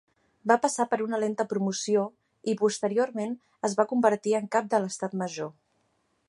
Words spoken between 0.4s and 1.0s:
Va passar per